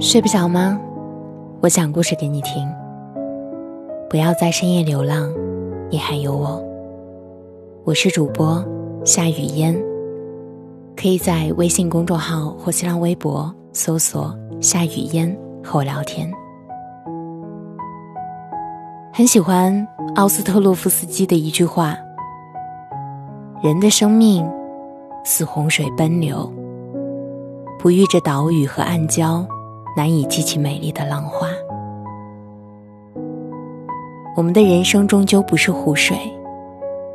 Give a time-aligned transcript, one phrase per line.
[0.00, 0.80] 睡不着吗？
[1.60, 2.64] 我讲故事给你听。
[4.08, 5.28] 不要在深夜流浪，
[5.90, 6.62] 你还有我。
[7.82, 8.64] 我是主播
[9.04, 9.76] 夏雨嫣，
[10.96, 14.32] 可以在微信公众号或新浪微博搜索
[14.62, 16.30] “夏雨嫣”和我聊天。
[19.12, 19.84] 很喜欢
[20.14, 21.96] 奥斯特洛夫斯基的一句话
[23.64, 24.48] ：“人的生命
[25.24, 26.48] 似洪水奔流，
[27.80, 29.44] 不遇着岛屿和暗礁。”
[29.98, 31.48] 难以激起美丽的浪花。
[34.36, 36.16] 我们的人生终究不是湖水，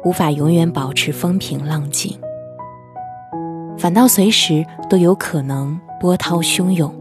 [0.03, 2.19] 无法永远保持风平浪静，
[3.77, 6.93] 反倒随时都有可能波涛汹涌，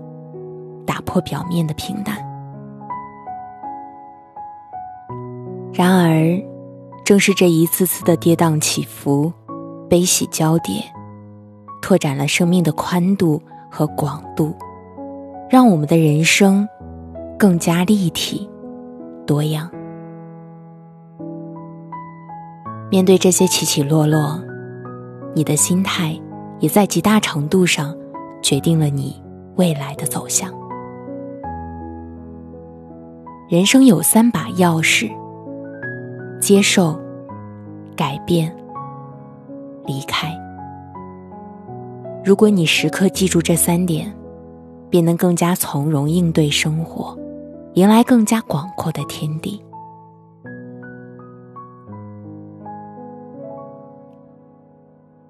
[0.87, 2.17] 打破表面的平淡。
[5.73, 6.41] 然而，
[7.05, 9.33] 正是这一次次的跌宕起伏、
[9.91, 10.75] 悲喜交叠，
[11.81, 14.55] 拓展了生命的宽度和广度。
[15.53, 16.67] 让我们的人生
[17.39, 18.49] 更加立体、
[19.27, 19.71] 多样。
[22.91, 24.43] 面对这些起起落落，
[25.35, 26.19] 你的心态
[26.59, 27.95] 也在极大程度上
[28.41, 29.23] 决定了你
[29.57, 30.51] 未来的走向。
[33.51, 35.13] 人生有三把钥匙：
[36.41, 36.99] 接受、
[37.95, 38.51] 改变、
[39.85, 40.33] 离开。
[42.25, 44.11] 如果你时刻记住这三点。
[44.93, 47.19] 便能更加从容应对生活，
[47.73, 49.59] 迎来更加广阔的天地。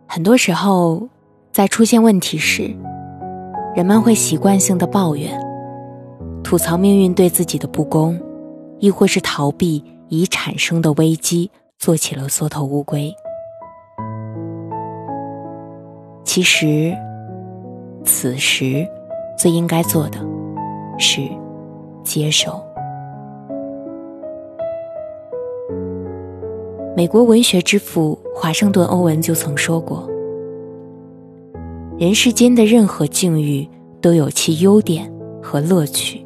[0.09, 1.09] 很多时候，
[1.53, 2.75] 在出现问题时，
[3.77, 5.41] 人们会习惯性的抱怨、
[6.43, 8.21] 吐槽命运对自己的不公，
[8.81, 13.15] 亦或是逃避已产生的危机，做起了缩头乌龟。
[16.25, 16.93] 其实，
[18.05, 18.85] 此时。
[19.43, 20.20] 最应该做的，
[20.98, 21.29] 是
[22.05, 22.63] 接受。
[26.97, 30.08] 美国文学之父华盛顿·欧文就曾说过
[31.98, 33.69] ：“人世间的任何境遇
[34.01, 36.24] 都有其优点和乐趣，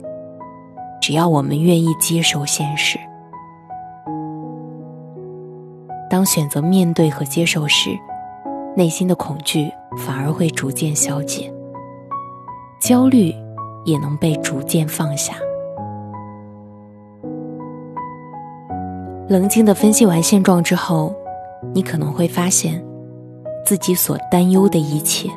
[1.00, 2.98] 只要我们愿意接受现实。
[6.10, 7.88] 当选择面对和接受时，
[8.77, 11.50] 内心的恐惧反而会逐渐消减。”
[12.86, 13.34] 焦虑
[13.84, 15.34] 也能被逐渐放下。
[19.28, 21.12] 冷静的分析完现状之后，
[21.74, 22.80] 你可能会发现，
[23.64, 25.28] 自己所担忧的一切，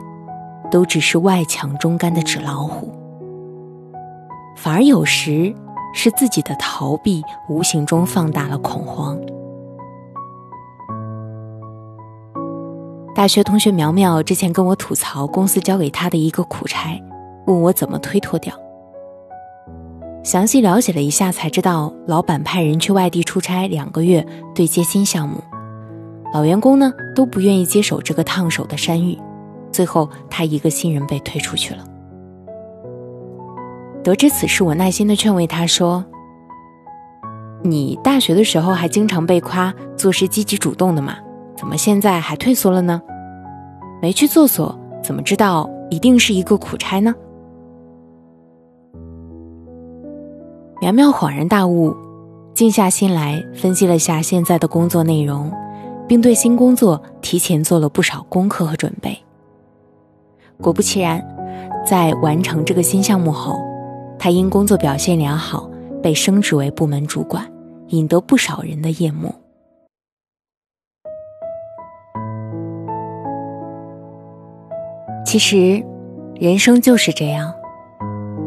[0.70, 2.94] 都只是外强中干的纸老虎。
[4.56, 5.52] 反而有时
[5.96, 9.20] 是自己的逃避，无形中放大了恐慌。
[13.16, 16.92] 大学同学苗苗之前跟我吐槽公司交给他的一个苦差。
[17.50, 18.54] 问我怎么推脱掉？
[20.24, 24.24] 详细了解了一下，才知道老板派人去外地出差两个月，
[24.54, 25.38] 对接新项目，
[26.32, 29.18] 老员工呢都不愿意接手这个烫手的山芋，
[29.72, 31.84] 最后他一个新人被推出去了。
[34.04, 36.06] 得知此事，我耐心的劝慰他说
[37.64, 41.16] ：“你大学的时候还经常被夸做事积极主动的嘛，
[41.58, 43.02] 怎么现在还退缩了呢？
[44.02, 47.16] 没去做做，怎么知道一定是一个苦差呢？”
[50.82, 51.94] 苗苗恍然大悟，
[52.54, 55.52] 静下心来分析了下现在的工作内容，
[56.08, 59.18] 并对新工作提前做了不少功课和准备。
[60.62, 61.22] 果不其然，
[61.86, 63.60] 在完成这个新项目后，
[64.18, 65.70] 他因工作表现良好
[66.02, 67.46] 被升职为部门主管，
[67.90, 69.36] 引得不少人的眼目。
[75.26, 75.84] 其实，
[76.36, 77.54] 人生就是这样，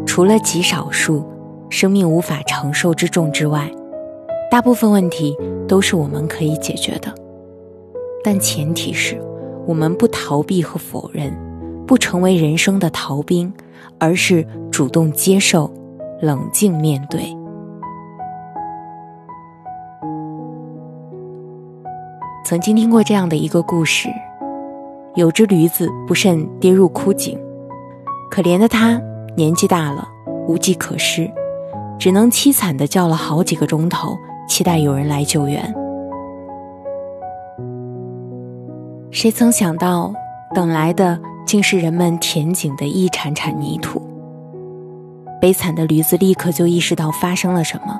[0.07, 1.31] 除了极少数。
[1.73, 3.67] 生命无法承受之重之外，
[4.51, 5.35] 大部分问题
[5.67, 7.13] 都是我们可以解决的，
[8.23, 9.19] 但前提是
[9.67, 11.35] 我们不逃避和否认，
[11.87, 13.51] 不成为人生的逃兵，
[13.99, 15.73] 而是主动接受、
[16.21, 17.23] 冷静面对。
[22.45, 24.11] 曾经听过这样的一个故事：
[25.15, 27.41] 有只驴子不慎跌入枯井，
[28.31, 29.01] 可怜的它
[29.39, 30.07] 年纪大了，
[30.47, 31.31] 无计可施。
[32.03, 34.19] 只能凄惨的叫了好几个钟头，
[34.49, 35.73] 期待有人来救援。
[39.13, 40.13] 谁曾想到，
[40.53, 41.17] 等来的
[41.47, 44.03] 竟是人们填井的一铲铲泥土。
[45.41, 47.97] 悲惨的驴子立刻就意识到发生了什么，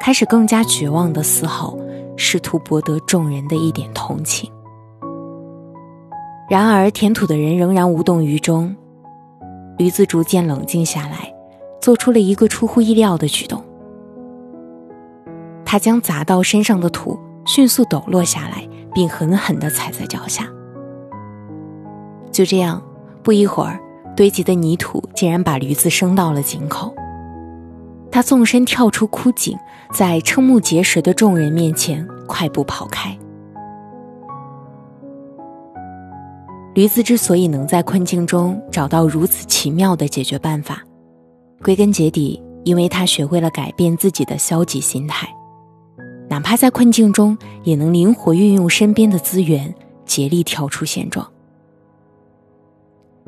[0.00, 1.78] 开始更加绝望的嘶吼，
[2.16, 4.50] 试图博得众人的一点同情。
[6.48, 8.74] 然而，填土的人仍然无动于衷。
[9.76, 11.35] 驴子逐渐冷静下来。
[11.86, 13.62] 做出了一个出乎意料的举动。
[15.64, 20.48] 他将砸到身上的土迅速抖落下来，并狠狠地踩在脚下。
[22.32, 22.82] 就这样，
[23.22, 23.78] 不一会儿，
[24.16, 26.92] 堆积的泥土竟然把驴子升到了井口。
[28.10, 29.56] 他纵身跳出枯井，
[29.92, 33.16] 在瞠目结舌的众人面前快步跑开。
[36.74, 40.82] 驴子之所以能在困境中找到如此奇妙的解决办法，
[41.62, 45.28] 归根结底，因为他学会了改变自己的消极心态。
[46.28, 49.72] 哪怕在困境中，也能灵活运用身边的资源，
[50.04, 51.26] 竭力跳出现状。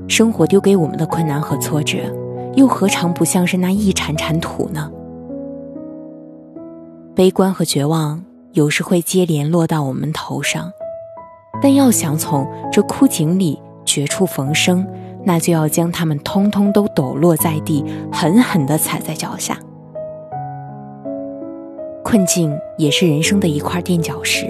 [0.06, 1.98] 生活丢给我们的困难和挫折，
[2.54, 4.90] 又何尝不像是那一铲铲土呢？
[7.14, 10.70] 悲观和绝望有时会接连落到我们头上，
[11.60, 14.86] 但要想从这枯井里绝处逢生，
[15.24, 19.58] 那就要将它们通通都抖落在地，狠狠地踩在脚下。
[22.02, 24.46] 困境也是人生的一块垫脚石，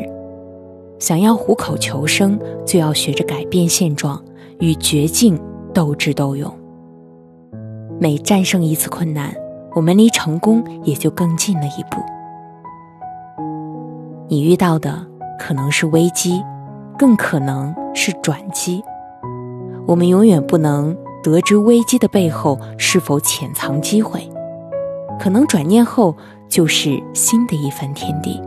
[1.01, 4.23] 想要虎口求生，就要学着改变现状，
[4.61, 5.41] 与绝境
[5.75, 6.53] 斗智斗勇。
[7.99, 9.35] 每战胜一次困难，
[9.75, 12.01] 我们离成功也就更近了一步。
[14.29, 15.05] 你遇到的
[15.37, 16.41] 可能是危机，
[16.97, 18.81] 更可能是转机。
[19.89, 24.21] 我们永远不能得知危机的背后是否潜藏机会，
[25.19, 26.15] 可能转念后。
[26.49, 28.41] 就是新的一番天地。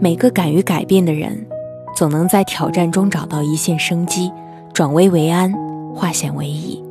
[0.00, 1.46] 每个敢于改变的人，
[1.94, 4.32] 总能在挑战中找到一线生机，
[4.72, 5.54] 转危为安，
[5.94, 6.82] 化险为夷。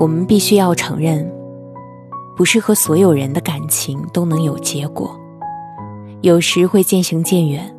[0.00, 1.30] 我们必须要承认，
[2.34, 5.14] 不是和所有人的感情都能有结果，
[6.26, 7.72] 有时会渐行渐远。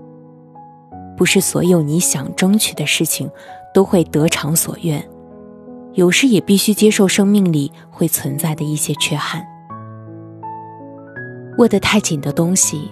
[1.18, 3.30] 不是所有你想争取的事情
[3.74, 5.06] 都会得偿所愿。
[5.96, 9.46] 有时也必须接受生命里会存在的一些缺憾。
[11.58, 12.90] 握得太紧的东西，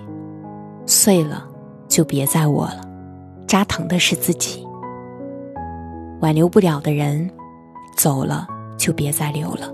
[0.86, 1.48] 碎了
[1.88, 2.82] 就别再握了，
[3.48, 4.68] 扎疼的是自己。
[6.20, 7.32] 挽留不了的人，
[7.96, 8.46] 走了
[8.78, 9.74] 就别再留了。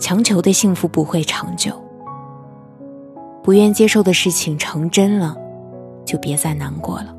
[0.00, 1.72] 强求的幸福不会长久。
[3.44, 5.36] 不愿接受的事情成真了，
[6.02, 7.14] 就别再难过了。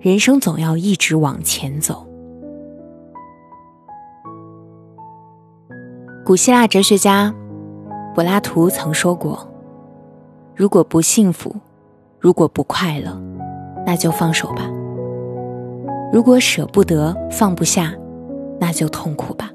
[0.00, 2.04] 人生总要一直往前走。
[6.26, 7.32] 古希腊哲学家
[8.16, 9.48] 柏拉图曾说过
[10.56, 11.54] ：“如果不幸福，
[12.18, 13.16] 如果不快乐，
[13.86, 14.64] 那就放手吧；
[16.12, 17.94] 如果舍不得、放不下，
[18.58, 19.52] 那就痛苦吧。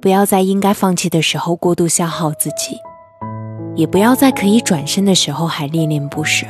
[0.00, 2.78] 不要在应该放弃的时候过度消耗自己，
[3.76, 6.46] 也不要在可以转身的时候还恋恋不舍。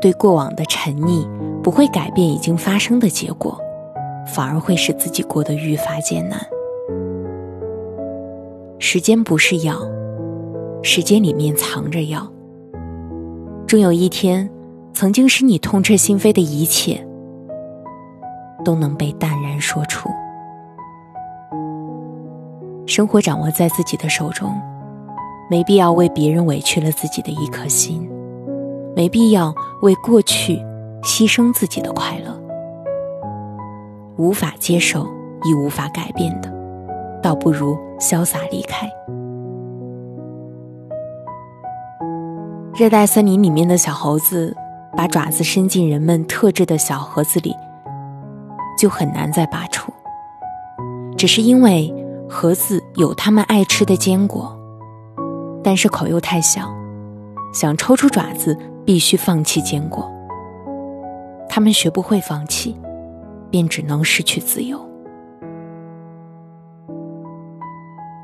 [0.00, 1.26] 对过往的沉溺
[1.62, 3.58] 不会改变已经发生的结果，
[4.26, 6.38] 反而会使自己过得愈发艰难。”
[8.78, 9.76] 时间不是药，
[10.82, 12.30] 时间里面藏着药。
[13.66, 14.50] 终有一天，
[14.92, 17.06] 曾经使你痛彻心扉的一切，
[18.64, 20.10] 都能被淡然说出。
[22.86, 24.52] 生活掌握在自己的手中，
[25.52, 28.10] 没必要为别人委屈了自己的一颗心，
[28.96, 30.56] 没必要为过去
[31.02, 32.34] 牺牲自己的快乐。
[34.16, 35.06] 无法接受，
[35.44, 36.50] 亦无法改变的。
[37.22, 38.88] 倒不如潇洒离开。
[42.74, 44.56] 热带森林里面的小猴子，
[44.96, 47.54] 把爪子伸进人们特制的小盒子里，
[48.78, 49.92] 就很难再拔出。
[51.14, 51.94] 只是因为
[52.26, 54.58] 盒子有他们爱吃的坚果，
[55.62, 56.74] 但是口又太小，
[57.52, 60.10] 想抽出爪子必须放弃坚果。
[61.48, 62.76] 他们学不会放弃，
[63.50, 64.80] 便只能失去自由。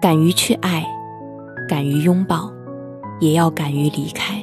[0.01, 0.87] 敢于去爱，
[1.69, 2.51] 敢于拥抱，
[3.21, 4.43] 也要敢于离开。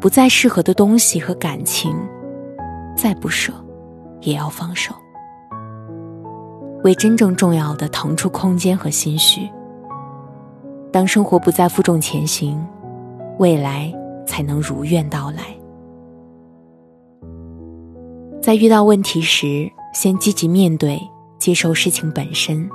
[0.00, 1.96] 不再适合的东西和感情，
[2.96, 3.52] 再不舍，
[4.20, 4.94] 也要放手。
[6.84, 9.48] 为真正重要的腾出空间和心绪。
[10.90, 12.58] 当生活不再负重前行，
[13.38, 13.92] 未来
[14.26, 15.42] 才能如愿到来。
[18.40, 20.98] 在遇到问题时，先积极面对，
[21.38, 22.68] 接受事情本身。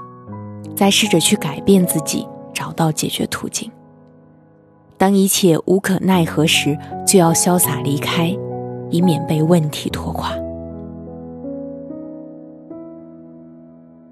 [0.75, 3.72] 再试着去改变自己，找到解决途径。
[4.98, 8.36] 当一切无可奈何时，就要潇洒离开，
[8.89, 10.32] 以免被问题拖垮。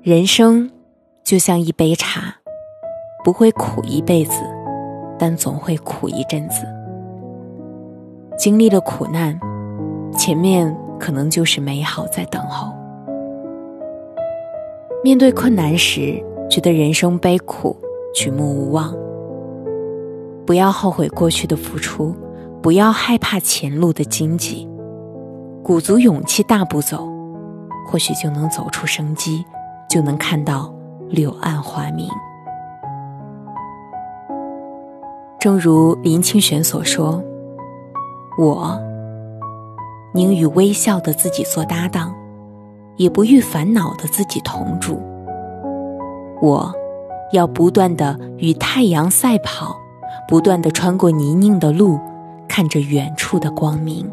[0.02, 0.70] 人生
[1.24, 2.36] 就像一杯茶，
[3.24, 4.42] 不会苦一辈子，
[5.20, 6.66] 但总会苦一阵子。
[8.38, 9.40] 经历了苦难，
[10.18, 12.74] 前面可能就是美好在等候。
[15.04, 17.76] 面对困难时，觉得人生悲苦，
[18.14, 18.94] 举目无望。
[20.46, 22.16] 不要后悔过去的付出，
[22.62, 24.68] 不要害怕前路的荆棘，
[25.64, 27.08] 鼓足勇气大步走，
[27.88, 29.46] 或许就能走出生机，
[29.88, 30.74] 就能看到
[31.10, 32.08] 柳暗花明。
[35.42, 37.20] 正如林清玄所说
[38.38, 38.80] ：“我
[40.14, 42.14] 宁与微笑的自己做搭档。”
[42.98, 45.02] 也不与烦恼的自己同住。
[46.40, 46.72] 我，
[47.32, 49.76] 要不断的与太阳赛跑，
[50.28, 51.98] 不断的穿过泥泞的路，
[52.48, 54.08] 看着远处的光明。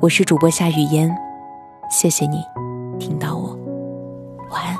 [0.00, 1.14] 我是主播夏雨嫣，
[1.90, 2.42] 谢谢你
[2.98, 3.54] 听到我，
[4.50, 4.79] 晚安。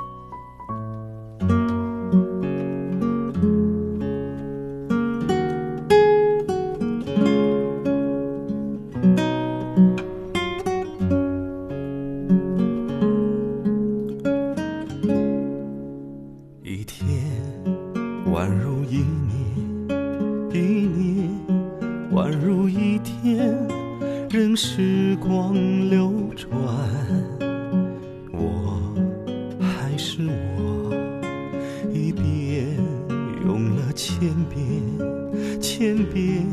[35.81, 36.47] 千遍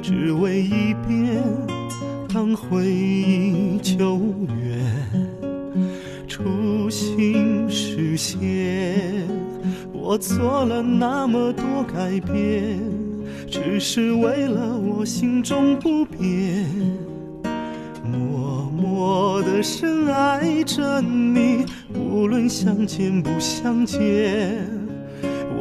[0.00, 1.44] 只为一遍，
[2.32, 4.18] 当回忆久
[4.58, 4.80] 远，
[6.26, 9.28] 初心实现。
[9.92, 12.80] 我做了那么多改变，
[13.50, 16.66] 只是为了我心中不变。
[18.02, 24.73] 默默的深爱着你，无论相见不相见。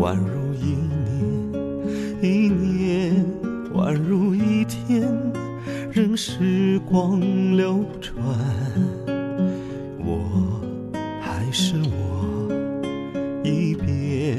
[0.00, 0.78] 宛如一
[2.22, 3.22] 年，一年
[3.74, 5.06] 宛如一天，
[5.92, 7.20] 任时光
[7.54, 8.14] 流转，
[9.98, 10.58] 我
[11.20, 12.48] 还是我，
[13.44, 14.38] 一遍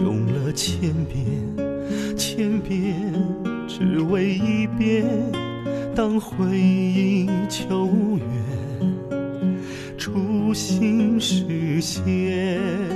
[0.00, 2.96] 用了千遍，千遍
[3.68, 5.04] 只为一遍，
[5.94, 7.86] 当回忆久
[9.10, 9.20] 远，
[9.98, 12.95] 初心实现。